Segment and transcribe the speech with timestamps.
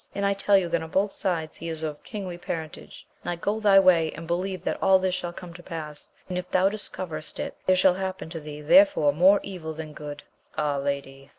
[0.15, 3.05] And I tell you that on both sides he is of kingly parentage.
[3.23, 6.49] Now go thy way, and believe that all this shall come to pass, and if
[6.49, 10.23] thou discoverest it, there shall happen to thee therefore more evil than good.
[10.57, 11.29] Ah, lady